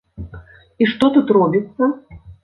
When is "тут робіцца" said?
1.17-1.91